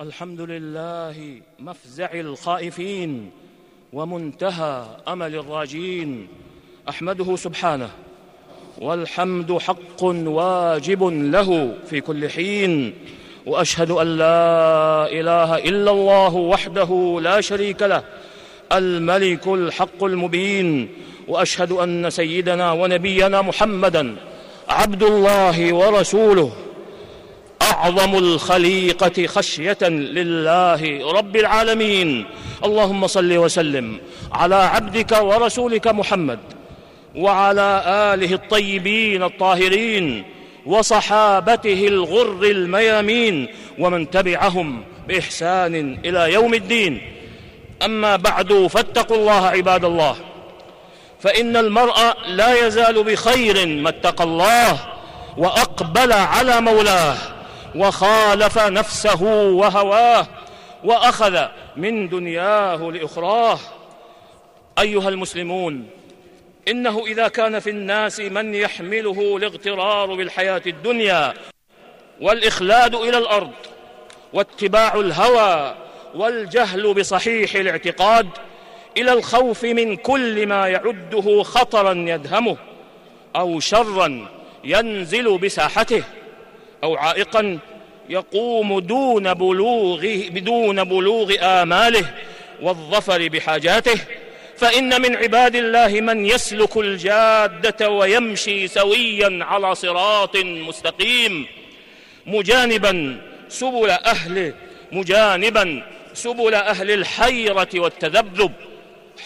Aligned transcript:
الحمد 0.00 0.40
لله 0.40 1.40
مفزع 1.58 2.10
الخائفين 2.14 3.30
ومنتهى 3.92 4.86
أمل 5.08 5.34
الراجين. 5.34 6.28
أحمده 6.88 7.36
سبحانه 7.36 7.90
والحمد 8.78 9.58
حق 9.58 10.04
واجب 10.04 11.02
له 11.04 11.74
في 11.90 12.00
كل 12.00 12.28
حين. 12.28 12.94
وأشهد 13.46 13.90
أن 13.90 14.06
لا 14.16 15.06
إله 15.10 15.58
إلا 15.58 15.90
الله 15.90 16.34
وحده 16.34 17.18
لا 17.22 17.40
شريك 17.40 17.82
له 17.82 18.02
الملك 18.72 19.46
الحق 19.46 20.04
المبين. 20.04 20.88
وأشهد 21.28 21.72
أن 21.72 22.10
سيدنا 22.10 22.72
ونبينا 22.72 23.42
محمدا 23.42 24.16
عبد 24.68 25.02
الله 25.02 25.74
ورسوله. 25.74 26.52
أعظم 27.78 28.18
الخليقة 28.18 29.26
خشية 29.26 29.78
لله 29.82 31.12
رب 31.12 31.36
العالمين. 31.36 32.26
اللهم 32.64 33.06
صل 33.06 33.36
وسلم 33.36 34.00
على 34.32 34.54
عبدك 34.54 35.12
ورسولك 35.20 35.86
محمد 35.86 36.38
وعلى 37.16 37.82
آله 37.86 38.34
الطيبين 38.34 39.22
الطاهرين 39.22 40.24
وصحابته 40.66 41.88
الغر 41.88 42.42
الميامين 42.42 43.48
ومن 43.78 44.10
تبعهم 44.10 44.84
بإحسان 45.08 45.98
إلى 46.04 46.32
يوم 46.32 46.54
الدين. 46.54 47.00
أما 47.84 48.16
بعد 48.16 48.66
فاتقوا 48.70 49.16
الله 49.16 49.46
عباد 49.46 49.84
الله. 49.84 50.16
فإن 51.20 51.56
المرء 51.56 51.98
لا 52.26 52.66
يزال 52.66 53.04
بخير 53.04 53.66
ما 53.66 53.88
اتقى 53.88 54.24
الله 54.24 54.78
وأقبل 55.36 56.12
على 56.12 56.60
مولاه. 56.60 57.37
وخالف 57.78 58.58
نفسه 58.58 59.22
وهواه 59.22 60.26
وأخذ 60.84 61.46
من 61.76 62.08
دنياه 62.08 62.76
لأخراه. 62.76 63.58
أيها 64.78 65.08
المسلمون 65.08 65.90
إنه 66.68 67.06
إذا 67.06 67.28
كان 67.28 67.58
في 67.58 67.70
الناس 67.70 68.20
من 68.20 68.54
يحمله 68.54 69.36
الاغترار 69.36 70.14
بالحياة 70.14 70.62
الدنيا 70.66 71.34
والإخلاد 72.20 72.94
إلى 72.94 73.18
الأرض 73.18 73.52
واتباع 74.32 74.94
الهوى 74.94 75.74
والجهل 76.14 76.94
بصحيح 76.94 77.54
الاعتقاد 77.54 78.28
إلى 78.96 79.12
الخوف 79.12 79.64
من 79.64 79.96
كل 79.96 80.46
ما 80.46 80.68
يعده 80.68 81.42
خطرا 81.42 81.92
يدهمه 81.92 82.56
أو 83.36 83.60
شرا 83.60 84.28
ينزل 84.64 85.38
بساحته 85.38 86.02
أو 86.84 86.96
عائقا 86.96 87.58
يقوم 88.08 88.78
دون 88.78 89.34
بلوغ 89.34 90.00
بدون 90.30 90.84
بلوغ 90.84 91.34
آماله 91.40 92.04
والظفر 92.62 93.28
بحاجاته 93.28 94.00
فإن 94.56 95.02
من 95.02 95.16
عباد 95.16 95.56
الله 95.56 96.00
من 96.00 96.26
يسلك 96.26 96.76
الجادة 96.76 97.90
ويمشي 97.90 98.68
سويا 98.68 99.44
على 99.44 99.74
صراط 99.74 100.36
مستقيم 100.36 101.46
مجانبا 102.26 103.20
سبل 103.48 103.90
أهل 103.90 104.54
مجانبا 104.92 105.82
سبل 106.14 106.54
أهل 106.54 106.90
الحيرة 106.90 107.68
والتذبذب 107.74 108.52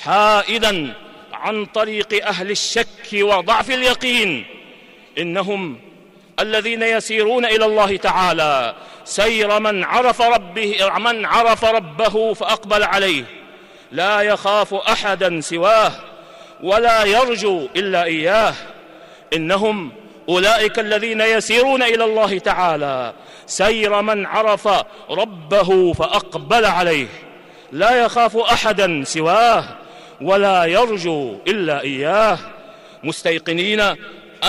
حائدا 0.02 0.92
عن 1.32 1.64
طريق 1.66 2.26
أهل 2.26 2.50
الشك 2.50 3.12
وضعف 3.14 3.70
اليقين 3.70 4.44
إنهم 5.18 5.78
الذين 6.40 6.82
يسيرون 6.82 7.44
إلى 7.44 7.64
الله 7.64 7.96
تعالى. 7.96 8.74
سير 9.04 9.60
من 9.60 9.84
عرف 9.84 10.22
ربه 10.22 10.76
من 10.98 11.26
عرف 11.26 11.64
ربه 11.64 12.34
فأقبل 12.34 12.82
عليه. 12.84 13.24
لا 13.92 14.20
يخاف 14.20 14.74
أحدا 14.74 15.40
سواه 15.40 15.92
ولا 16.62 17.04
يرجو 17.04 17.68
إلا 17.76 18.04
إياه. 18.04 18.54
إنهم 19.32 19.92
أولئك 20.28 20.78
الذين 20.78 21.20
يسيرون 21.20 21.82
إلى 21.82 22.04
الله 22.04 22.38
تعالى. 22.38 23.12
سير 23.46 24.02
من 24.02 24.26
عرف 24.26 24.68
ربه 25.10 25.92
فأقبل 25.92 26.64
عليه. 26.64 27.06
لا 27.72 28.04
يخاف 28.04 28.36
أحدا 28.36 29.04
سواه 29.04 29.64
ولا 30.20 30.64
يرجو 30.64 31.38
إلا 31.48 31.80
إياه. 31.80 32.38
مستيقنين 33.04 33.82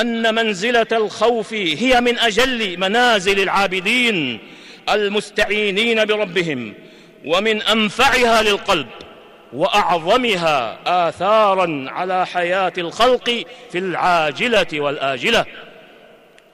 أن 0.02 0.36
منزلة 0.36 0.88
الخوف 0.92 1.54
هي 1.54 2.02
من 2.02 2.20
أجل 2.20 2.80
منازل 2.80 3.40
العابدين 3.40 4.40
المستعينين 4.90 6.06
بربهم 6.06 6.74
ومن 7.26 7.62
أنفعها 7.62 8.42
للقلب 8.42 8.88
وأعظمها 9.54 10.78
آثارا 10.86 11.86
على 11.90 12.26
حياة 12.26 12.74
الخلق 12.78 13.46
في 13.72 13.78
العاجلة 13.78 14.68
والآجلة 14.74 15.46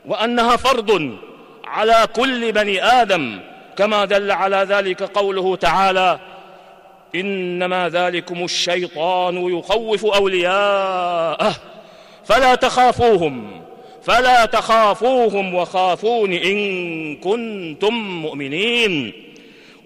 وأنها 0.05 0.55
فرض 0.55 1.17
على 1.65 2.07
كل 2.15 2.51
بني 2.51 2.83
آدم 2.83 3.39
كما 3.77 4.05
دل 4.05 4.31
على 4.31 4.57
ذلك 4.69 5.03
قوله 5.03 5.55
تعالى 5.55 6.19
إنما 7.15 7.89
ذلكم 7.89 8.43
الشيطان 8.43 9.57
يخوف 9.57 10.05
أولياءه 10.05 11.55
فلا 12.29 12.55
تخافوهم 12.55 13.61
فلا 14.03 14.45
تخافوهم 14.45 15.55
وخافون 15.55 16.33
إن 16.33 17.15
كنتم 17.15 17.93
مؤمنين. 17.93 19.13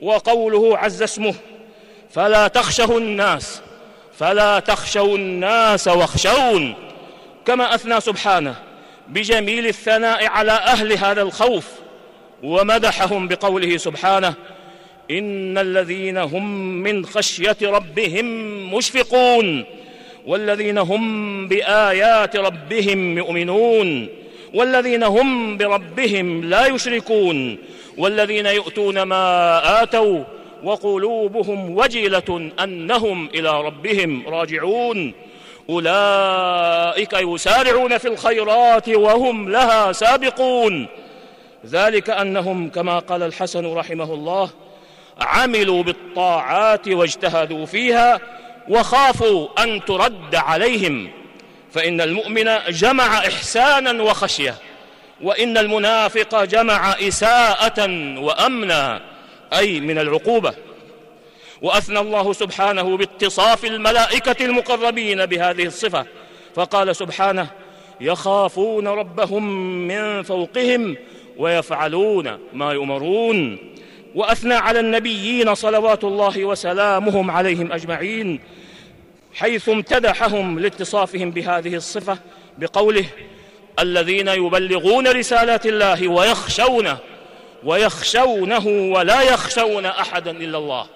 وقوله 0.01 0.77
عز 0.77 1.01
اسمه 1.01 1.35
فلا 2.11 2.47
تخشوا 2.47 2.99
الناس 2.99 3.61
فلا 4.19 4.59
تخشوا 4.59 5.17
الناس 5.17 5.87
واخشون. 5.87 6.75
كما 7.45 7.75
أثنى 7.75 8.01
سبحانه 8.01 8.55
بجميل 9.07 9.67
الثناء 9.67 10.27
على 10.27 10.51
أهل 10.51 10.93
هذا 10.93 11.21
الخوف 11.21 11.67
ومدحهم 12.43 13.27
بقوله 13.27 13.77
سبحانه 13.77 14.33
إن 15.11 15.57
الذين 15.57 16.17
هم 16.17 16.61
من 16.83 17.05
خشية 17.05 17.57
ربهم 17.63 18.25
مشفقون. 18.73 19.65
والذين 20.27 20.77
هم 20.77 21.47
بآيات 21.47 22.35
ربهم 22.35 23.17
يؤمنون 23.17 24.07
والذين 24.53 25.03
هم 25.03 25.57
بربهم 25.57 26.43
لا 26.43 26.65
يشركون 26.65 27.57
والذين 27.97 28.45
يؤتون 28.45 29.01
ما 29.01 29.83
آتوا 29.83 30.23
وقلوبهم 30.63 31.77
وجله 31.77 32.51
أنهم 32.63 33.29
إلى 33.35 33.61
ربهم 33.61 34.27
راجعون. 34.27 35.13
أولئك 35.69 37.13
يسارعون 37.13 37.97
في 37.97 38.07
الخيرات 38.07 38.89
وهم 38.89 39.49
لها 39.49 39.91
سابقون. 39.91 40.87
ذلك 41.65 42.09
أنهم 42.09 42.69
كما 42.69 42.99
قال 42.99 43.23
الحسن 43.23 43.73
رحمه 43.73 44.13
الله 44.13 44.49
عملوا 45.21 45.83
بالطاعات 45.83 46.87
واجتهدوا 46.87 47.65
فيها 47.65 48.19
وخافوا 48.69 49.63
أن 49.63 49.85
ترد 49.85 50.35
عليهم. 50.35 51.11
فإن 51.71 52.01
المؤمن 52.01 52.49
جمع 52.69 53.17
إحسانا 53.17 54.03
وخشية 54.03 54.55
وإن 55.21 55.57
المنافق 55.57 56.43
جمع 56.43 56.91
إساءة 56.91 57.89
وأمنا 58.19 59.01
أي 59.53 59.79
من 59.79 59.97
العقوبة. 59.99 60.53
وأثنى 61.61 61.99
الله 61.99 62.33
سبحانه 62.33 62.97
باتصاف 62.97 63.65
الملائكة 63.65 64.45
المقربين 64.45 65.25
بهذه 65.25 65.65
الصفة. 65.65 66.05
فقال 66.55 66.95
سبحانه 66.95 67.47
يخافون 68.01 68.87
ربهم 68.87 69.43
من 69.87 70.23
فوقهم 70.23 70.97
ويفعلون 71.37 72.39
ما 72.53 72.73
يؤمرون. 72.73 73.72
وأثنى 74.15 74.53
على 74.53 74.79
النبيين 74.79 75.55
صلوات 75.55 76.03
الله 76.03 76.45
وسلامهم 76.45 77.31
عليهم 77.31 77.71
أجمعين 77.71 78.39
حيث 79.33 79.69
امتدحهم 79.69 80.59
لاتصافهم 80.59 81.31
بهذه 81.31 81.75
الصفة 81.75 82.17
بقوله 82.57 83.05
الذين 83.79 84.27
يبلغون 84.27 85.07
رسالات 85.07 85.65
الله 85.65 86.07
ويخشونه 86.07 86.97
ويخشونه 87.63 88.67
ولا 88.67 89.21
يخشون 89.21 89.85
أحدا 89.85 90.31
إلا 90.31 90.57
الله 90.57 90.87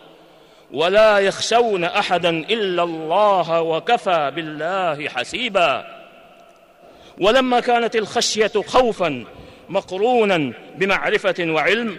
ولا 0.71 1.19
يخشون 1.19 1.83
أحدا 1.83 2.29
إلا 2.29 2.83
الله 2.83 3.61
وكفى 3.61 4.31
بالله 4.35 5.09
حسيبا. 5.09 5.85
ولما 7.19 7.59
كانت 7.59 7.95
الخشية 7.95 8.51
خوفا 8.67 9.25
مقرونا 9.69 10.53
بمعرفة 10.75 11.35
وعلم 11.39 11.97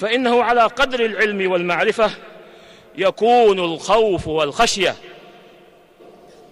فإنه 0.00 0.42
على 0.42 0.62
قدر 0.62 1.04
العلم 1.04 1.50
والمعرفة 1.50 2.10
يكون 2.98 3.58
الخوف 3.58 4.28
والخشية. 4.28 4.94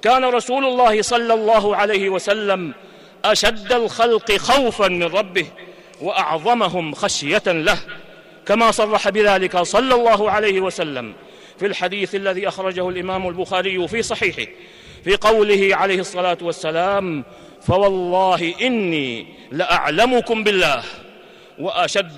كان 0.02 0.24
رسول 0.24 0.64
الله 0.64 1.02
صلى 1.02 1.34
الله 1.34 1.76
عليه 1.76 2.08
وسلم 2.08 2.74
أشد 3.24 3.72
الخلق 3.72 4.32
خوفا 4.32 4.88
من 4.88 5.02
ربه 5.02 5.46
وأعظمهم 6.00 6.94
خشية 6.94 7.42
له 7.46 7.78
كما 8.46 8.70
صرح 8.70 9.08
بذلك 9.08 9.62
صلى 9.62 9.94
الله 9.94 10.30
عليه 10.30 10.60
وسلم 10.60 11.14
في 11.58 11.66
الحديث 11.66 12.14
الذي 12.14 12.48
أخرجه 12.48 12.88
الإمام 12.88 13.28
البخاري 13.28 13.88
في 13.88 14.02
صحيحه 14.02 14.52
في 15.04 15.16
قوله 15.16 15.76
عليه 15.76 16.00
الصلاة 16.00 16.38
والسلام 16.42 17.24
فوالله 17.62 18.54
إني 18.60 19.26
لأعلمكم 19.52 20.44
بالله. 20.44 20.82
وأشد 21.58 22.10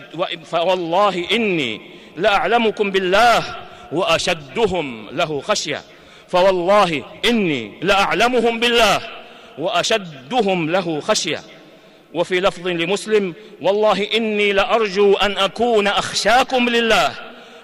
فوالله 0.44 1.24
إني 1.32 1.80
لأعلمكم 2.16 2.90
بالله 2.90 3.56
وأشدهم 3.92 5.06
له 5.12 5.40
خشية. 5.40 5.82
فوالله 6.28 7.04
إني 7.24 7.72
لأعلمهم 7.82 8.60
بالله 8.60 9.00
وأشدهم 9.58 10.70
له 10.70 11.00
خشية. 11.00 11.40
وفي 12.14 12.40
لفظ 12.40 12.68
لمسلم 12.68 13.34
والله 13.60 14.08
إني 14.14 14.52
لأرجو 14.52 15.14
أن 15.14 15.38
أكون 15.38 15.86
أخشاكم 15.86 16.68
لله 16.68 17.12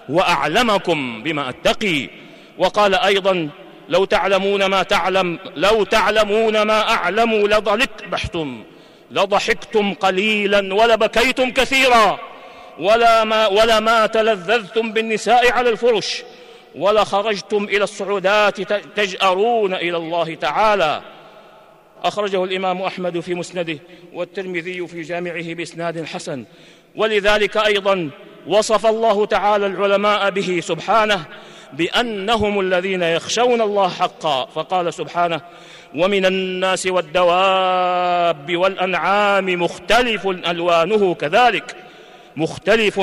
وأعلمكم 0.09 1.23
بما 1.23 1.49
أتقي. 1.49 2.09
وقال 2.57 2.95
أيضا 2.95 3.49
لو 3.89 4.05
تعلمون 4.05 4.65
ما 4.65 4.83
تعلم 4.83 5.39
لو 5.55 5.83
تعلمون 5.83 6.61
ما 6.61 6.91
أعلم 6.91 7.47
لضحكتم 7.47 8.63
لضحكتم 9.11 9.93
قليلا 9.93 10.73
ولبكيتم 10.73 11.51
كثيرا. 11.51 12.19
ولا 12.79 13.23
ما 13.23 13.47
ولا 13.47 13.79
ما 13.79 14.05
تلذذتم 14.05 14.93
بالنساء 14.93 15.51
على 15.51 15.69
الفرش. 15.69 16.23
ولا 16.75 17.03
خرجتم 17.03 17.63
إلى 17.63 17.83
الصعودات 17.83 18.61
تجأرون 18.97 19.73
إلى 19.73 19.97
الله 19.97 20.35
تعالى. 20.35 21.01
أخرجه 22.03 22.43
الإمام 22.43 22.81
أحمد 22.81 23.19
في 23.19 23.33
مسنده 23.33 23.79
والترمذي 24.13 24.87
في 24.87 25.01
جامعه 25.01 25.53
بإسناد 25.53 26.05
حسن. 26.05 26.45
ولذلك 26.95 27.57
أيضا 27.57 28.09
وصف 28.47 28.85
الله 28.85 29.25
تعالى 29.25 29.65
العلماء 29.65 30.29
به 30.29 30.59
سبحانه 30.63 31.25
بأنهم 31.77 32.59
الذين 32.59 33.01
يخشون 33.01 33.61
الله 33.61 33.89
حقا. 33.89 34.45
فقال 34.45 34.93
سبحانه 34.93 35.41
ومن 35.95 36.25
الناس 36.25 36.87
والدواب 36.87 38.55
والأنعام 38.55 39.63
مختلف 39.63 40.27
ألوانه 40.27 41.13
كذلك 41.13 41.75
مختلف 42.35 43.01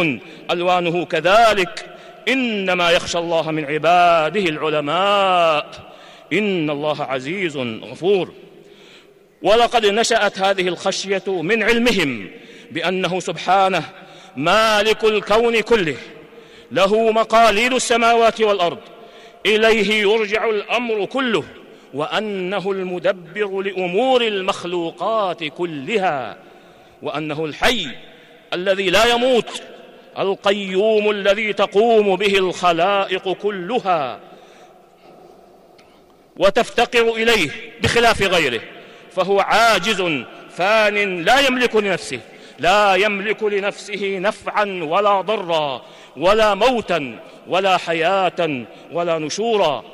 ألوانه 0.50 1.04
كذلك. 1.04 1.86
إنما 2.28 2.90
يخشى 2.90 3.18
الله 3.18 3.50
من 3.50 3.64
عباده 3.64 4.40
العلماء. 4.40 5.66
إن 6.32 6.70
الله 6.70 7.02
عزيز 7.02 7.56
غفور. 7.90 8.32
ولقد 9.42 9.86
نشأت 9.86 10.38
هذه 10.38 10.68
الخشية 10.68 11.22
من 11.28 11.62
علمهم 11.62 12.30
بأنه 12.70 13.20
سبحانه 13.20 13.82
مالك 14.36 15.04
الكون 15.04 15.60
كله. 15.60 15.96
له 16.72 17.12
مقاليد 17.12 17.72
السماوات 17.72 18.40
والأرض. 18.40 18.78
إليه 19.46 20.02
يرجع 20.02 20.48
الأمر 20.48 21.04
كله 21.04 21.44
وأنه 21.94 22.72
المدبر 22.72 23.62
لأمور 23.62 24.22
المخلوقات 24.22 25.44
كلها 25.44 26.36
وأنه 27.02 27.44
الحي 27.44 27.88
الذي 28.52 28.90
لا 28.90 29.04
يموت 29.04 29.62
القيوم 30.18 31.10
الذي 31.10 31.52
تقوم 31.52 32.16
به 32.16 32.38
الخلائق 32.38 33.32
كلها. 33.32 34.20
وتفتقر 36.36 37.14
إليه 37.14 37.50
بخلاف 37.82 38.22
غيره 38.22 38.60
فهو 39.10 39.40
عاجز 39.40 40.24
فان 40.50 41.22
لا 41.22 41.40
يملك 41.40 41.76
لنفسه 41.76 42.20
لا 42.58 42.94
يملك 42.94 43.42
لنفسه 43.42 44.18
نفعا 44.18 44.80
ولا 44.82 45.20
ضرا. 45.20 45.82
ولا 46.16 46.54
موتا 46.54 47.18
ولا 47.48 47.76
حياة 47.76 48.64
ولا 48.92 49.18
نشورا 49.18 49.84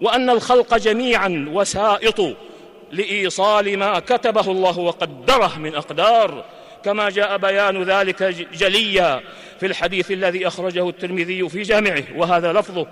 وأن 0.00 0.30
الخلق 0.30 0.76
جميعا 0.76 1.46
وسائط 1.52 2.20
لإيصال 2.92 3.78
ما 3.78 3.98
كتبه 3.98 4.50
الله 4.50 4.78
وقدره 4.78 5.58
من 5.58 5.74
أقدار. 5.74 6.44
كما 6.84 7.10
جاء 7.10 7.36
بيان 7.36 7.82
ذلك 7.82 8.22
جليا 8.52 9.20
في 9.60 9.66
الحديث 9.66 10.10
الذي 10.10 10.46
أخرجه 10.46 10.88
الترمذي 10.88 11.48
في 11.48 11.62
جامعه 11.62 12.02
وهذا 12.16 12.52
لفظه 12.52 12.86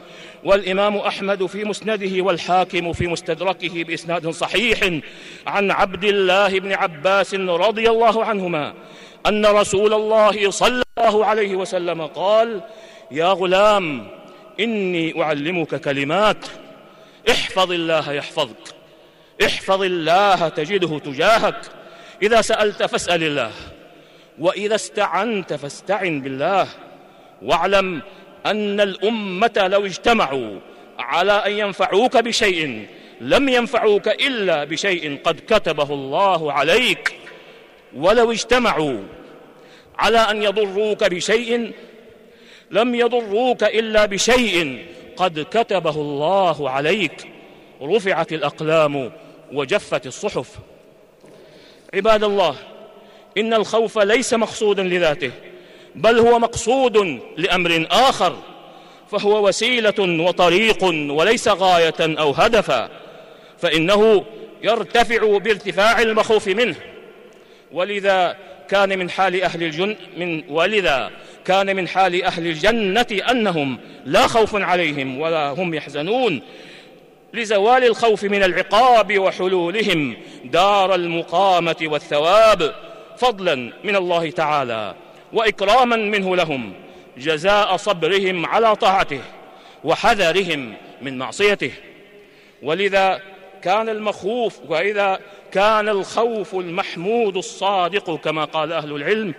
والإمام 0.44 0.96
أحمد 0.96 1.46
في 1.46 1.64
مسنده 1.64 2.22
والحاكم 2.22 2.92
في 2.92 3.06
مستدركه 3.06 3.84
بإسناد 3.84 4.30
صحيح 4.30 5.00
عن 5.46 5.70
عبد 5.70 6.04
الله 6.04 6.60
بن 6.60 6.72
عباس 6.72 7.34
رضي 7.34 7.90
الله 7.90 8.24
عنهما 8.24 8.74
أن 9.26 9.46
رسول 9.46 9.94
الله 9.94 10.50
صلى 10.50 10.82
الله 10.98 11.26
عليه 11.26 11.56
وسلم 11.56 12.06
قال 12.06 12.60
يا 13.10 13.26
غلام 13.26 14.08
إني 14.60 15.22
أعلمك 15.22 15.74
كلمات. 15.74 16.46
احفظ 17.30 17.72
الله 17.72 18.12
يحفظك. 18.12 18.74
احفظ 19.44 19.82
الله 19.82 20.48
تجده 20.48 20.98
تجاهك. 20.98 21.60
إذا 22.22 22.40
سألت 22.40 22.82
فاسأل 22.82 23.22
الله. 23.22 23.52
وإذا 24.38 24.74
استعنت 24.74 25.52
فاستعن 25.52 26.20
بالله. 26.20 26.66
واعلم 27.42 28.02
أن 28.46 28.80
الأمة 28.80 29.68
لو 29.70 29.86
اجتمعوا 29.86 30.58
على 30.98 31.32
أن 31.32 31.52
ينفعوك 31.52 32.16
بشيء 32.16 32.86
لم 33.20 33.48
ينفعوك 33.48 34.08
إلا 34.08 34.64
بشيء 34.64 35.18
قد 35.24 35.40
كتبه 35.48 35.94
الله 35.94 36.52
عليك. 36.52 37.14
ولو 37.96 38.32
اجتمعوا 38.32 39.02
على 39.98 40.18
أن 40.18 40.42
يضروك 40.42 41.04
بشيء 41.04 41.72
لم 42.70 42.94
يضروك 42.94 43.64
إلا 43.64 44.06
بشيء 44.06 44.86
قد 45.16 45.46
كتبه 45.50 45.90
الله 45.90 46.70
عليك. 46.70 47.28
رفعت 47.82 48.32
الأقلام 48.32 49.12
وجفت 49.52 50.06
الصحف. 50.06 50.48
عباد 51.94 52.24
الله 52.24 52.56
إن 53.38 53.54
الخوف 53.54 53.98
ليس 53.98 54.34
مقصودا 54.34 54.82
لذاته 54.82 55.30
بل 55.94 56.18
هو 56.18 56.38
مقصود 56.38 57.20
لأمر 57.36 57.86
آخر 57.90 58.36
فهو 59.10 59.48
وسيلة 59.48 60.22
وطريق 60.24 60.84
وليس 61.10 61.48
غاية 61.48 61.94
أو 62.00 62.30
هدفا 62.30 62.90
فإنه 63.58 64.24
يرتفع 64.62 65.38
بارتفاع 65.38 66.00
المخوف 66.00 66.48
منه. 66.48 66.76
ولذا 67.72 68.36
كان 68.70 68.98
من 68.98 69.10
حال 69.10 69.42
أهل 69.42 69.62
الجن 69.62 69.96
من 70.16 70.42
ولذا 70.48 71.10
كان 71.44 71.76
من 71.76 71.88
حال 71.88 72.24
أهل 72.24 72.46
الجنة 72.46 73.06
أنهم 73.30 73.78
لا 74.04 74.26
خوف 74.26 74.56
عليهم 74.56 75.20
ولا 75.20 75.48
هم 75.48 75.74
يحزنون. 75.74 76.42
لزوال 77.32 77.84
الخوف 77.84 78.24
من 78.24 78.42
العقاب 78.42 79.18
وحلولهم 79.18 80.16
دار 80.44 80.94
المقامة 80.94 81.76
والثواب 81.82 82.74
فضلا 83.16 83.72
من 83.84 83.96
الله 83.96 84.30
تعالى 84.30 84.94
وإكراما 85.32 85.96
منه 85.96 86.36
لهم 86.36 86.72
جزاء 87.18 87.76
صبرهم 87.76 88.46
على 88.46 88.76
طاعته 88.76 89.20
وحذرهم 89.84 90.74
من 91.02 91.18
معصيته. 91.18 91.72
ولذا 92.62 93.20
كان 93.62 93.88
المخوف 93.88 94.58
وإذا 94.68 95.20
كان 95.52 95.88
الخوف 95.88 96.54
المحمود 96.54 97.36
الصادق 97.36 98.16
كما 98.16 98.44
قال 98.44 98.72
أهل 98.72 98.96
العلم 98.96 99.34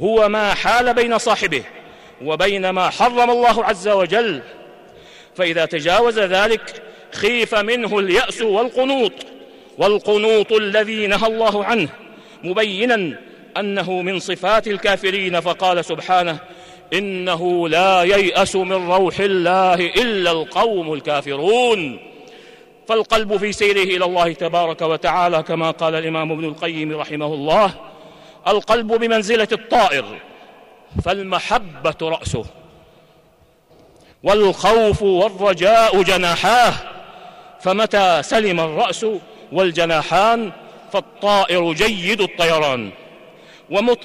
هو 0.00 0.28
ما 0.28 0.54
حال 0.54 0.94
بين 0.94 1.18
صاحبه 1.18 1.62
وبين 2.24 2.70
ما 2.70 2.90
حرم 2.90 3.30
الله 3.30 3.64
عز 3.64 3.88
وجل. 3.88 4.42
فإذا 5.34 5.64
تجاوز 5.64 6.18
ذلك 6.18 6.82
خيف 7.12 7.54
منه 7.54 7.98
اليأس 7.98 8.42
والقنوط 8.42 9.12
والقنوط 9.78 10.52
الذي 10.52 11.06
نهى 11.06 11.26
الله 11.26 11.64
عنه 11.64 11.88
مبينا 12.44 13.18
أنه 13.56 14.02
من 14.02 14.18
صفات 14.18 14.68
الكافرين 14.68 15.40
فقال 15.40 15.84
سبحانه 15.84 16.38
إنه 16.92 17.68
لا 17.68 18.02
ييأس 18.02 18.56
من 18.56 18.90
روح 18.90 19.20
الله 19.20 19.74
إلا 19.74 20.30
القوم 20.30 20.92
الكافرون. 20.92 22.13
فالقلب 22.88 23.36
في 23.36 23.52
سيره 23.52 23.82
إلى 23.82 24.04
الله 24.04 24.32
تبارك 24.32 24.82
وتعالى 24.82 25.42
كما 25.42 25.70
قال 25.70 25.94
الإمام 25.94 26.32
ابن 26.32 26.44
القيم 26.44 26.96
رحمه 26.96 27.26
الله 27.26 27.74
القلب 28.48 28.86
بمنزلة 28.86 29.48
الطائر 29.52 30.04
فالمحبة 31.04 31.96
رأسه 32.02 32.44
والخوف 34.22 35.02
والرجاء 35.02 36.02
جناحاه 36.02 36.72
فمتى 37.60 38.22
سلم 38.22 38.60
الرأس 38.60 39.06
والجناحان 39.52 40.52
فالطائر 40.92 41.72
جيد 41.72 42.20
الطيران. 42.20 42.90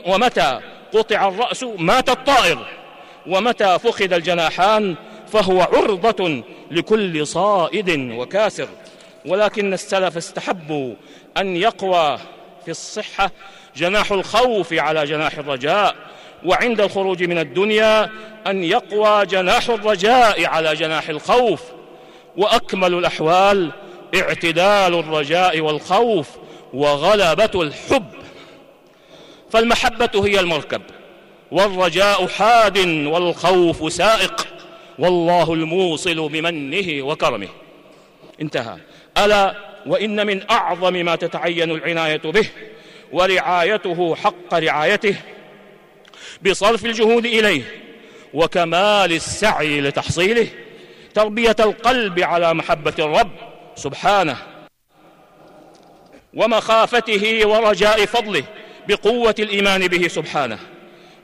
ومتى 0.06 0.60
قطع 0.94 1.28
الرأس 1.28 1.66
مات 1.78 2.10
الطائر. 2.10 2.58
ومتى 3.28 3.80
فقد 3.80 4.14
الجناحان 4.14 4.96
فهو 5.34 5.62
عرضة 5.62 6.44
لكل 6.72 7.28
صائد 7.28 7.90
وكاسر. 7.90 8.68
ولكن 9.26 9.74
السلف 9.74 10.18
استحبوا 10.18 10.94
أن 11.38 11.56
يقوى 11.56 12.18
في 12.66 12.72
الصحة 12.72 13.32
جناح 13.76 14.12
الخوف 14.12 14.74
على 14.74 15.06
جناح 15.06 15.38
الرجاء 15.38 15.96
وعند 16.46 16.82
الخروج 16.82 17.24
من 17.24 17.38
الدنيا 17.38 18.10
أن 18.48 18.64
يقوى 18.64 19.26
جناح 19.26 19.70
الرجاء 19.70 20.46
على 20.46 20.76
جناح 20.76 21.10
الخوف. 21.10 21.62
وأكمل 22.38 22.94
الأحوال 22.94 23.72
اعتدال 24.16 24.94
الرجاء 25.00 25.60
والخوف 25.60 26.28
وغلبة 26.74 27.62
الحب. 27.62 28.06
فالمحبة 29.52 30.26
هي 30.26 30.40
المركب 30.40 30.82
والرجاء 31.52 32.28
حاد 32.28 32.78
والخوف 32.88 33.94
سائق. 33.94 34.48
والله 35.00 35.54
الموصل 35.54 36.30
بمنه 36.30 37.04
وكرمه. 37.04 37.48
انتهى. 38.42 38.78
ألا 39.18 39.56
وإن 39.86 40.28
من 40.28 40.52
أعظم 40.52 40.94
ما 40.94 41.16
تتعين 41.16 41.72
العناية 41.72 42.18
به 42.18 42.50
ورعايته 43.12 44.16
حق 44.16 44.54
رعايته 44.54 45.16
بصرف 46.46 46.86
الجهود 46.86 47.26
إليه 47.26 47.62
وكمال 48.34 49.14
السعي 49.14 49.82
لتحصيله 49.82 50.48
تربية 51.14 51.56
القلب 51.60 52.20
على 52.20 52.54
محبة 52.54 52.94
الرب 53.00 53.32
سبحانه 53.76 54.38
ومخافته 56.34 57.48
ورجاء 57.48 58.06
فضله 58.06 58.44
بقوة 58.88 59.36
الإيمان 59.40 59.88
به 59.88 60.08
سبحانه. 60.08 60.60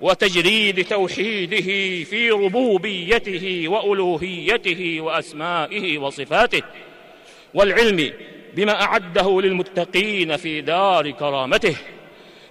وتجريد 0.02 0.86
توحيده 0.86 2.04
في 2.04 2.30
ربوبيته 2.32 3.64
وألوهيته 3.68 5.02
وأسمائه 5.02 5.98
وصفاته. 5.98 6.62
والعلم 7.54 8.14
بما 8.56 8.82
أعده 8.82 9.42
للمتقين 9.42 10.38
في 10.38 10.62
دار 10.62 11.12
كرامته. 11.12 11.76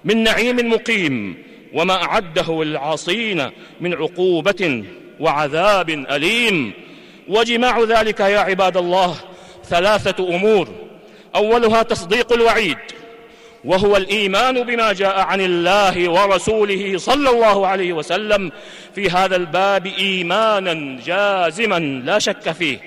من 0.05 0.23
نعيم 0.23 0.71
مقيم 0.73 1.43
وما 1.73 2.03
أعده 2.03 2.65
للعاصين 2.65 3.51
من 3.81 3.95
عقوبة 3.95 4.85
وعذاب 5.21 5.91
أليم. 5.91 6.73
وجماع 7.29 7.81
ذلك 7.81 8.21
يا 8.21 8.39
عباد 8.39 8.77
الله 8.77 9.17
ثلاثة 9.65 10.29
أمور. 10.35 10.69
أولها 11.37 11.83
تصديق 11.83 12.33
الوعيد. 12.33 12.79
وهو 13.65 13.97
الإيمان 13.97 14.63
بما 14.63 14.93
جاء 14.93 15.21
عن 15.21 15.41
الله 15.41 16.11
ورسوله 16.11 16.99
صلى 16.99 17.31
الله 17.31 17.67
عليه 17.67 17.93
وسلم. 17.93 18.53
في 18.95 19.11
هذا 19.11 19.37
الباب 19.37 19.87
إيمانا 19.87 21.01
جازما 21.05 21.79
لا 21.79 22.19
شك 22.19 22.53
فيه. 22.53 22.79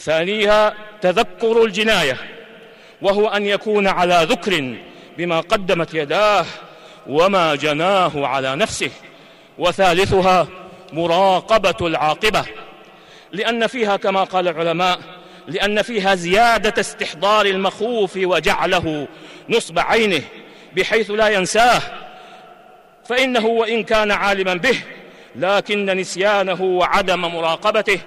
ثانيها 0.00 0.74
تذكر 1.00 1.64
الجناية 1.64 2.16
وهو 3.02 3.28
أن 3.28 3.46
يكون 3.46 3.86
على 3.86 4.26
ذكر 4.30 4.74
بما 5.18 5.40
قدمت 5.40 5.94
يداه 5.94 6.44
وما 7.06 7.54
جناه 7.54 8.26
على 8.26 8.56
نفسه. 8.56 8.90
وثالثها 9.58 10.46
مراقبة 10.92 11.86
العاقبة 11.86 12.44
لأن 13.32 13.66
فيها 13.66 13.96
كما 13.96 14.24
قال 14.24 14.48
العلماء 14.48 14.98
لأن 15.48 15.82
فيها 15.82 16.14
زيادة 16.14 16.80
استحضار 16.80 17.46
المخوف 17.46 18.16
وجعله 18.16 19.08
نصب 19.48 19.78
عينه 19.78 20.22
بحيث 20.76 21.10
لا 21.10 21.28
ينساه. 21.28 21.82
فإنه 23.04 23.46
وإن 23.46 23.82
كان 23.82 24.10
عالما 24.10 24.54
به 24.54 24.78
لكن 25.36 25.86
نسيانه 25.86 26.62
وعدم 26.62 27.20
مراقبته 27.20 28.00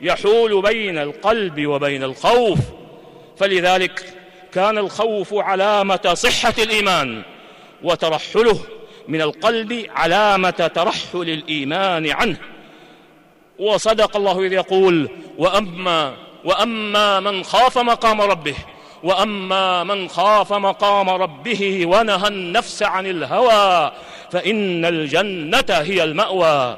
يحول 0.00 0.62
بين 0.62 0.98
القلب 0.98 1.66
وبين 1.66 2.02
الخوف. 2.02 2.58
فلذلك 3.38 4.04
كان 4.52 4.78
الخوف 4.78 5.34
علامة 5.34 6.14
صحة 6.14 6.54
الإيمان 6.58 7.22
وترحله 7.82 8.60
من 9.08 9.22
القلب 9.22 9.86
علامة 9.96 10.70
ترحل 10.74 11.30
الإيمان 11.30 12.10
عنه. 12.10 12.36
وصدق 13.58 14.16
الله 14.16 14.46
إذ 14.46 14.52
يقول 14.52 15.08
وأما 15.38 16.23
وأما 16.44 17.20
من 17.20 17.44
خاف 17.44 17.78
مقام 17.78 18.20
ربه 18.20 18.54
وأما 19.02 19.84
من 19.84 20.08
خاف 20.08 20.52
مقام 20.52 21.08
ربه 21.08 21.86
ونهى 21.86 22.28
النفس 22.28 22.82
عن 22.82 23.06
الهوى 23.06 23.92
فإن 24.30 24.84
الجنة 24.84 25.64
هي 25.68 26.04
المأوى. 26.04 26.76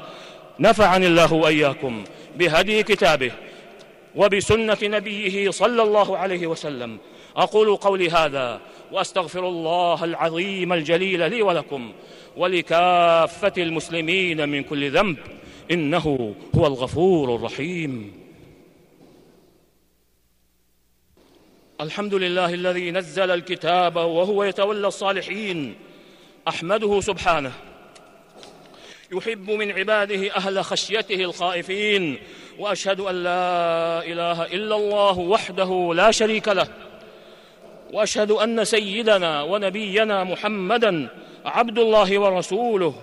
نفعني 0.59 1.07
الله 1.07 1.33
وإياكم 1.33 2.03
بهدي 2.35 2.83
كتابه 2.83 3.31
وبسنة 4.15 4.77
نبيه 4.83 5.51
صلى 5.51 5.83
الله 5.83 6.17
عليه 6.17 6.47
وسلم. 6.47 6.97
أقول 7.35 7.75
قولي 7.75 8.09
هذا 8.09 8.59
وأستغفر 8.91 9.49
الله 9.49 10.03
العظيم 10.03 10.73
الجليل 10.73 11.29
لي 11.29 11.41
ولكم 11.41 11.91
ولكافة 12.37 13.53
المسلمين 13.57 14.49
من 14.49 14.63
كل 14.63 14.91
ذنب 14.91 15.17
إنه 15.71 16.35
هو 16.57 16.67
الغفور 16.67 17.35
الرحيم. 17.35 18.26
الحمد 21.81 22.13
لله 22.13 22.53
الذي 22.53 22.91
نزل 22.91 23.31
الكتاب 23.31 23.95
وهو 23.95 24.43
يتولى 24.43 24.87
الصالحين 24.87 25.75
أحمده 26.47 27.01
سبحانه. 27.01 27.51
يحب 29.11 29.51
من 29.51 29.71
عباده 29.71 30.35
أهل 30.35 30.63
خشيته 30.63 31.15
الخائفين 31.15 32.17
وأشهد 32.59 32.99
أن 32.99 33.23
لا 33.23 34.03
إله 34.05 34.45
إلا 34.45 34.75
الله 34.75 35.19
وحده 35.19 35.93
لا 35.95 36.11
شريك 36.11 36.47
له. 36.47 36.67
وأشهد 37.93 38.31
أن 38.31 38.65
سيدنا 38.65 39.41
ونبينا 39.41 40.23
محمدا 40.23 41.09
عبد 41.45 41.79
الله 41.79 42.19
ورسوله 42.19 42.95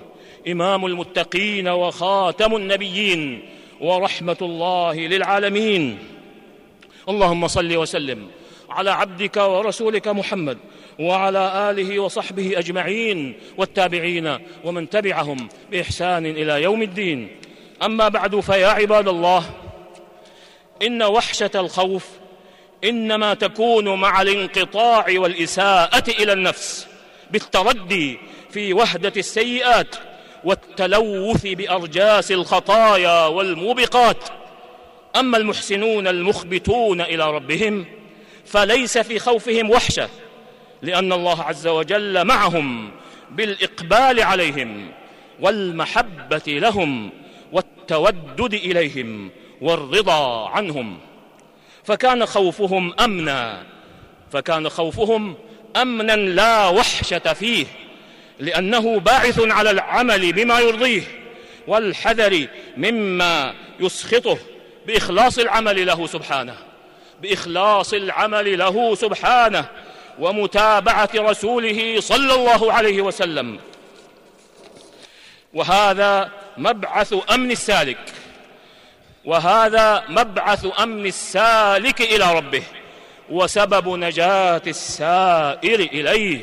إمام 0.49 0.87
المتقين 0.87 1.69
وخاتم 1.69 2.57
النبيين 2.57 3.49
ورحمة 3.81 4.39
الله 4.43 4.95
للعالمين. 4.95 5.99
اللهم 7.09 7.49
صل 7.49 7.77
وسلم 7.77 8.31
على 8.75 8.91
عبدك 8.91 9.37
ورسولك 9.37 10.09
محمد 10.09 10.59
وعلى 10.99 11.71
آله 11.71 11.99
وصحبه 11.99 12.59
أجمعين 12.59 13.35
والتابعين 13.57 14.39
ومن 14.65 14.91
تبعهم 14.91 15.49
بإحسان 15.71 16.27
إلى 16.27 16.63
يوم 16.63 16.83
الدين. 16.83 17.29
أما 17.83 18.09
بعد 18.09 18.41
فيا 18.41 18.67
عباد 18.67 19.09
الله 19.09 19.45
إن 20.83 21.03
وحشة 21.03 21.51
الخوف 21.55 22.07
إنما 22.85 23.35
تكون 23.35 24.01
مع 24.01 24.23
الانقطاع 24.23 25.07
والإساءة 25.09 26.11
إلى 26.11 26.33
النفس 26.33 26.87
بالتردي 27.31 28.19
في 28.51 28.73
وهده 28.73 29.13
السيئات 29.17 29.97
والتلوث 30.45 31.47
بأرجاس 31.47 32.33
الخطايا 32.33 33.27
والموبقات. 33.27 34.25
أما 35.17 35.37
المحسنون 35.37 36.09
المخبتون 36.09 37.01
إلى 37.01 37.31
ربهم 37.31 37.87
فليس 38.47 38.99
في 38.99 39.19
خوفهم 39.19 39.71
وحشة 39.71 40.09
لأن 40.83 41.13
الله 41.13 41.43
عز 41.43 41.67
وجل 41.67 42.25
معهم 42.25 42.91
بالإقبال 43.31 44.23
عليهم 44.23 44.91
والمحبة 45.41 46.43
لهم 46.47 47.11
والتودد 47.53 48.55
إليهم 48.55 49.31
والرضا 49.61 50.49
عنهم. 50.49 50.99
فكان 51.85 52.27
خوفهم 52.27 52.95
أمنا 53.01 53.63
فكان 54.33 54.69
خوفهم 54.69 55.35
أمنا 55.77 56.17
لا 56.17 56.69
وحشة 56.69 57.33
فيه 57.33 57.67
لأنه 58.39 59.01
باعث 59.01 59.41
على 59.41 59.71
العمل 59.71 60.33
بما 60.33 60.61
يرضيه 60.61 61.03
والحذر 61.67 62.47
مما 62.77 63.55
يسخطه 63.81 64.39
بإخلاص 64.87 65.39
العمل 65.39 65.87
له 65.87 66.07
سبحانه. 66.07 66.57
بإخلاص 67.23 67.93
العمل 67.95 68.59
له 68.59 68.95
سبحانه 68.95 69.65
ومتابعة 70.19 71.11
رسوله 71.17 72.01
صلى 72.01 72.35
الله 72.35 72.73
عليه 72.73 73.03
وسلم. 73.03 73.59
وهذا 75.55 76.31
مبعث 76.57 77.15
أمن 77.31 77.51
السالك. 77.51 77.99
وهذا 79.25 80.05
مبعث 80.09 80.67
أمن 80.83 81.07
السالك 81.07 82.01
إلى 82.01 82.37
ربه. 82.37 82.63
وسبب 83.31 83.89
نجاة 83.89 84.63
السائر 84.67 85.81
إليه. 85.81 86.41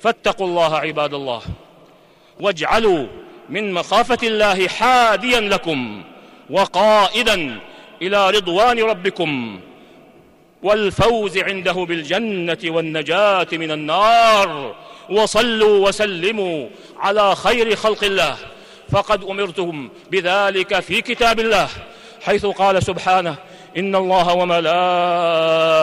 فاتقوا 0.00 0.46
الله 0.46 0.78
عباد 0.78 1.14
الله. 1.14 1.42
واجعلوا 2.40 3.06
من 3.48 3.72
مخافة 3.72 4.18
الله 4.22 4.68
حاديا 4.68 5.40
لكم 5.40 6.02
وقائدا 6.50 7.60
إلى 8.02 8.30
رضوان 8.30 8.82
ربكم. 8.82 9.60
والفوز 10.62 11.38
عنده 11.38 11.72
بالجنة 11.72 12.58
والنجاة 12.64 13.46
من 13.52 13.70
النار. 13.70 14.74
وصلوا 15.10 15.88
وسلموا 15.88 16.68
على 16.98 17.36
خير 17.36 17.76
خلق 17.76 18.04
الله. 18.04 18.36
فقد 18.92 19.24
امرتم 19.24 19.88
بذلك 20.10 20.80
في 20.80 21.00
كتاب 21.00 21.40
الله. 21.40 21.68
حيث 22.22 22.46
قال 22.46 22.82
سبحانه 22.82 23.36
إن 23.76 23.96
الله 23.96 24.34
وملائكته 24.34 25.78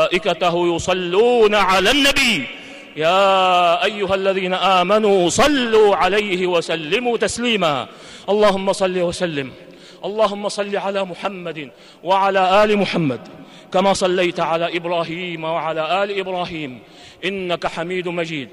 يصلون 0.76 1.56
على 1.56 1.92
النبي. 1.92 2.48
يا 2.96 3.84
أيها 3.84 4.16
الذين 4.16 4.54
آمنوا 4.54 5.30
صلوا 5.30 5.96
عليه 5.96 6.48
وسلموا 6.48 7.18
تسليما. 7.18 7.88
اللهم 8.30 8.74
صل 8.74 9.00
وسلم. 9.00 9.52
اللهم 10.06 10.50
صل 10.50 10.76
على 10.76 11.06
محمد 11.06 11.70
وعلى 12.04 12.64
آل 12.64 12.78
محمد. 12.78 13.20
كما 13.74 13.94
صليت 13.94 14.40
على 14.40 14.78
إبراهيم 14.78 15.44
وعلى 15.44 16.04
آل 16.04 16.20
إبراهيم 16.20 16.80
إنك 17.26 17.68
حميد 17.68 18.08
مجيد. 18.08 18.50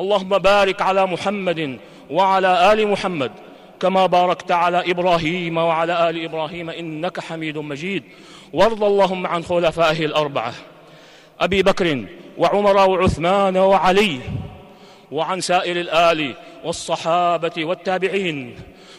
اللهم 0.00 0.38
بارك 0.38 0.82
على 0.82 1.06
محمد 1.06 1.78
وعلى 2.10 2.72
آل 2.72 2.88
محمد 2.88 3.32
كما 3.80 4.06
باركت 4.06 4.50
على 4.50 4.90
إبراهيم 4.90 5.56
وعلى 5.56 6.10
آل 6.10 6.24
إبراهيم 6.24 6.70
إنك 6.70 7.20
حميد 7.20 7.58
مجيد. 7.58 8.02
وارض 8.52 8.84
اللهم 8.84 9.26
عن 9.26 9.42
خلفائه 9.42 10.04
الأربعة 10.04 10.54
أبي 11.40 11.62
بكر 11.62 12.04
وعمر 12.38 12.76
وعثمان 12.90 13.56
وعلي 13.56 14.20
وعن 15.12 15.40
سائر 15.40 15.80
الآل 15.80 16.34
والصحابة 16.64 17.52
والتابعين. 17.58 18.54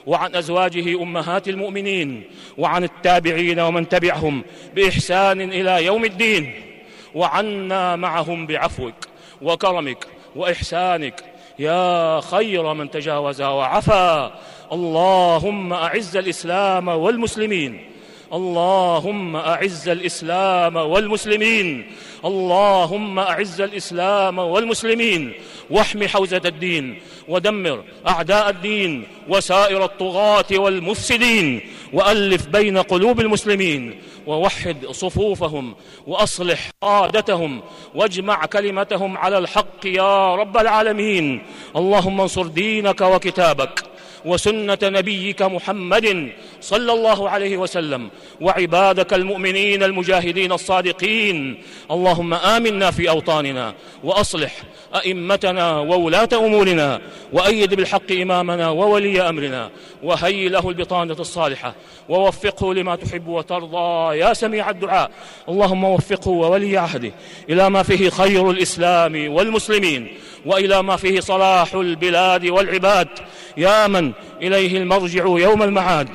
وعن 0.08 0.36
أزواجه 0.36 1.02
أمهات 1.04 1.48
المؤمنين 1.48 2.24
وعن 2.58 2.84
التابعين 2.84 3.60
ومن 3.60 3.90
تبعهم 3.90 4.44
بإحسان 4.76 5.42
إلى 5.42 5.86
يوم 5.86 6.06
الدين. 6.06 6.54
وعنا 7.16 7.96
معهم 7.96 8.48
بعفوك 8.48 8.96
وكرمك 9.42 10.08
وإحسانك. 10.36 11.24
يا 11.60 12.20
خير 12.20 12.74
من 12.74 12.92
تجاوز 12.92 13.42
وعفا. 13.42 14.40
اللهم 14.72 15.74
أعز 15.74 16.18
الإسلام 16.18 16.88
والمسلمين. 16.88 17.93
اللهم 18.34 19.36
أعز 19.36 19.90
الإسلام 19.90 20.76
والمسلمين. 20.76 21.92
اللهم 22.26 23.20
أعز 23.20 23.62
الإسلام 23.62 24.40
والمسلمين. 24.40 25.34
واحم 25.70 26.08
حوزة 26.08 26.42
الدين. 26.46 27.02
ودمر 27.28 27.84
أعداء 28.08 28.50
الدين 28.50 29.04
وسائر 29.30 29.84
الطغاة 29.84 30.46
والمفسدين. 30.52 31.60
وألف 31.94 32.48
بين 32.48 32.78
قلوب 32.78 33.20
المسلمين. 33.20 34.02
ووحد 34.28 34.86
صفوفهم. 34.86 35.76
وأصلح 36.08 36.70
قادتهم 36.82 37.62
واجمع 37.96 38.46
كلمتهم 38.46 39.18
على 39.18 39.38
الحق 39.38 39.86
يا 39.86 40.36
رب 40.36 40.58
العالمين. 40.58 41.42
اللهم 41.76 42.22
انصر 42.22 42.48
دينك 42.48 43.02
وكتابك. 43.02 43.93
وسنة 44.26 44.78
نبيك 44.84 45.42
محمد 45.42 46.32
صلى 46.62 46.94
الله 46.94 47.30
عليه 47.30 47.58
وسلم 47.58 48.10
وعبادك 48.42 49.14
المؤمنين 49.14 49.84
المجاهدين 49.84 50.52
الصادقين. 50.52 51.64
اللهم 51.92 52.34
آمنا 52.34 52.92
في 52.92 53.10
أوطاننا 53.10 53.74
وأصلح 54.04 54.54
أئمتنا 54.96 55.80
وولاة 55.80 56.30
أمورنا 56.34 57.02
وأيد 57.34 57.74
بالحق 57.74 58.12
إمامنا 58.12 58.70
وولي 58.70 59.30
أمرنا 59.30 59.70
وهي 60.04 60.50
له 60.50 60.70
البطانة 60.70 61.14
الصالحة 61.20 61.76
ووفقه 62.10 62.74
لما 62.74 62.96
تحب 62.96 63.28
وترضى. 63.28 64.18
يا 64.18 64.34
سميع 64.34 64.70
الدعاء 64.70 65.12
اللهم 65.50 65.84
وفقه 65.84 66.30
وولي 66.32 66.78
عهده 66.78 67.12
إلى 67.50 67.70
ما 67.70 67.84
فيه 67.84 68.10
خير 68.10 68.52
الإسلام 68.52 69.34
والمسلمين 69.34 70.08
وإلى 70.46 70.84
ما 70.84 70.96
فيه 70.96 71.20
صلاح 71.20 71.74
البلاد 71.74 72.46
والعباد. 72.46 73.08
يا 73.58 73.88
من 73.88 74.13
إليه 74.42 74.78
المرجع 74.78 75.26
يوم 75.26 75.64
المعاد. 75.64 76.10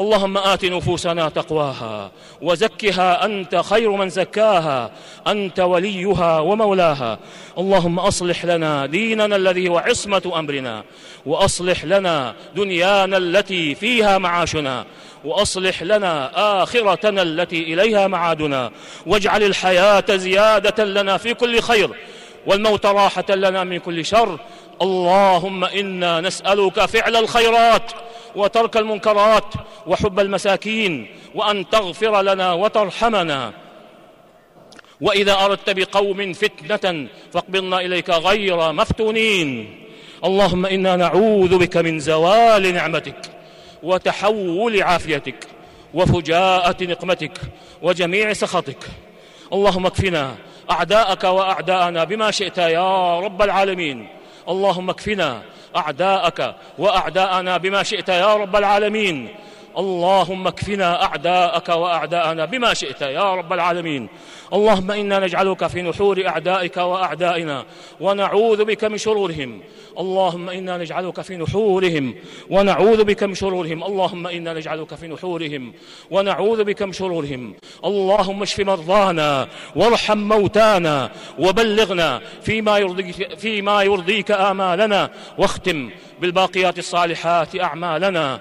اللهم 0.00 0.36
آت 0.36 0.64
نفوسنا 0.64 1.28
تقواها 1.28 2.10
وزكها 2.42 3.24
أنت 3.24 3.56
خير 3.56 3.90
من 3.90 4.08
زكاها 4.08 4.90
أنت 5.26 5.60
وليها 5.60 6.38
ومولاها. 6.38 7.18
اللهم 7.58 7.98
أصلح 7.98 8.44
لنا 8.44 8.86
ديننا 8.86 9.36
الذي 9.36 9.68
هو 9.68 9.78
عصمة 9.78 10.32
أمرنا 10.36 10.84
وأصلح 11.26 11.84
لنا 11.84 12.34
دنيانا 12.56 13.16
التي 13.16 13.74
فيها 13.74 14.18
معاشنا 14.18 14.84
وأصلح 15.24 15.82
لنا 15.82 16.30
آخرتنا 16.62 17.22
التي 17.22 17.74
إليها 17.74 18.06
معادنا. 18.06 18.70
واجعل 19.06 19.42
الحياة 19.42 20.04
زيادة 20.10 20.84
لنا 20.84 21.16
في 21.16 21.34
كل 21.34 21.60
خير 21.60 21.90
والموت 22.46 22.86
راحة 22.86 23.24
لنا 23.28 23.64
من 23.64 23.78
كل 23.78 24.04
شر 24.04 24.38
اللهم 24.82 25.64
إنا 25.64 26.20
نسألك 26.20 26.84
فعل 26.84 27.16
الخيرات 27.16 27.92
وترك 28.36 28.76
المنكرات 28.76 29.54
وحب 29.86 30.20
المساكين 30.20 31.06
وأن 31.34 31.68
تغفر 31.68 32.22
لنا 32.22 32.52
وترحمنا. 32.52 33.52
وإذا 35.00 35.32
أردت 35.44 35.70
بقوم 35.70 36.32
فتنة 36.32 37.06
فاقبضنا 37.32 37.80
إليك 37.80 38.10
غير 38.10 38.72
مفتونين. 38.72 39.80
اللهم 40.24 40.66
إنا 40.66 40.96
نعوذ 40.96 41.58
بك 41.58 41.76
من 41.76 41.98
زوال 41.98 42.74
نعمتك 42.74 43.30
وتحول 43.82 44.82
عافيتك 44.82 45.46
وفجاءة 45.94 46.84
نقمتك 46.84 47.38
وجميع 47.82 48.32
سخطك. 48.32 48.84
اللهم 49.52 49.86
اكفنا 49.86 50.34
أعداءك 50.70 51.24
وأعداءنا 51.24 52.04
بما 52.04 52.30
شئت 52.30 52.58
يا 52.58 53.20
رب 53.20 53.42
العالمين. 53.42 54.17
اللهم 54.48 54.90
اكفنا 54.90 55.42
أعداءك 55.76 56.54
وأعداءنا 56.78 57.56
بما 57.56 57.82
شئت 57.82 58.08
يا 58.08 58.34
رب 58.34 58.56
العالمين. 58.56 59.28
اللهم 59.78 60.46
اكفنا 60.46 61.04
أعداءك 61.04 61.68
وأعداءنا 61.68 62.44
بما 62.44 62.74
شئت 62.74 63.02
يا 63.02 63.34
رب 63.34 63.52
العالمين. 63.52 64.08
اللهم 64.52 64.90
إنا 64.90 65.18
نجعلك 65.18 65.66
في 65.66 65.82
نحور 65.82 66.26
أعدائك 66.26 66.76
وأعدائنا 66.76 67.64
ونعوذ 68.00 68.64
بك 68.64 68.84
من 68.84 68.98
شرورهم. 68.98 69.60
اللهم 69.98 70.50
إنا 70.50 70.78
نجعلك 70.78 71.20
في 71.20 71.36
نحورهم 71.36 72.14
ونعوذ 72.50 73.04
بك 73.04 73.22
من 73.22 73.34
شرورهم. 73.34 73.84
اللهم 73.84 74.26
إنا 74.26 74.54
نجعلك 74.54 74.94
في 74.94 75.08
نحورهم 75.08 75.72
ونعوذ 76.10 76.64
بك 76.64 76.82
من 76.82 76.92
شرورهم. 76.92 77.54
اللهم 77.84 78.42
اشف 78.42 78.60
مرضانا 78.60 79.48
وارحم 79.76 80.18
موتانا 80.18 81.10
وبلغنا 81.38 82.20
فيما 82.42 82.78
يرضيك, 82.78 83.38
فيما 83.38 83.82
يرضيك 83.82 84.30
آمالنا 84.30 85.10
واختم 85.38 85.90
بالباقيات 86.20 86.78
الصالحات 86.78 87.60
أعمالنا. 87.60 88.40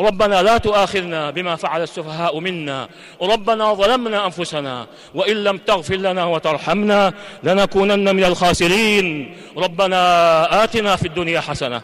ربنا 0.00 0.42
لا 0.42 0.58
تؤاخذنا 0.58 1.30
بما 1.30 1.56
فعل 1.56 1.82
السفهاء 1.82 2.40
منا. 2.40 2.88
ربنا 3.22 3.74
ظلمنا 3.74 4.26
أنفسنا 4.26 4.86
وإن 5.14 5.44
لم 5.44 5.58
تغفر 5.58 5.96
لنا 5.96 6.24
وترحمنا 6.24 7.12
لنكونن 7.42 8.16
من 8.16 8.24
الخاسرين. 8.24 9.36
ربنا 9.56 10.64
آتنا 10.64 10.96
في 10.96 11.06
الدنيا 11.08 11.40
حسنة 11.40 11.82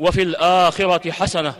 وفي 0.00 0.22
الآخرة 0.22 1.10
حسنة 1.10 1.54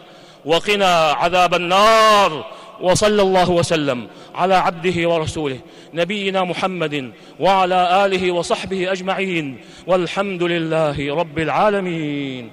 وقنا 0.44 1.11
عذاب 1.11 1.54
النار. 1.54 2.44
وصلى 2.80 3.22
الله 3.22 3.50
وسلم 3.50 4.08
على 4.34 4.54
عبده 4.54 5.08
ورسوله 5.08 5.58
نبينا 5.94 6.44
محمد 6.44 7.12
وعلى 7.40 8.06
آله 8.06 8.32
وصحبه 8.32 8.92
أجمعين. 8.92 9.61
والحمد 9.87 10.42
لله 10.42 11.14
رب 11.14 11.38
العالمين. 11.38 12.50